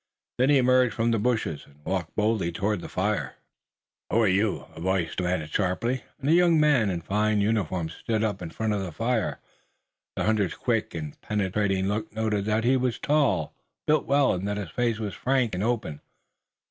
Then 0.39 0.49
he 0.49 0.57
emerged 0.57 0.95
from 0.95 1.11
the 1.11 1.19
bushes, 1.19 1.67
and 1.67 1.75
walked 1.85 2.15
boldly 2.15 2.51
toward 2.51 2.81
the 2.81 2.89
fire. 2.89 3.35
"Who 4.09 4.19
are 4.19 4.27
you?" 4.27 4.65
a 4.75 4.81
voice 4.81 5.15
demanded 5.15 5.51
sharply, 5.51 6.03
and 6.19 6.27
a 6.27 6.33
young 6.33 6.59
man 6.59 6.89
in 6.89 7.01
a 7.01 7.03
fine 7.03 7.39
uniform 7.39 7.89
stood 7.89 8.23
up 8.23 8.41
in 8.41 8.49
front 8.49 8.73
of 8.73 8.81
the 8.81 8.91
fire. 8.91 9.39
The 10.15 10.23
hunter's 10.23 10.55
quick 10.55 10.95
and 10.95 11.21
penetrating 11.21 11.87
look 11.87 12.11
noted 12.15 12.45
that 12.45 12.63
he 12.63 12.77
was 12.77 12.97
tall, 12.97 13.53
built 13.85 14.05
well, 14.07 14.33
and 14.33 14.47
that 14.47 14.57
his 14.57 14.71
face 14.71 14.97
was 14.97 15.13
frank 15.13 15.53
and 15.53 15.63
open. 15.63 16.01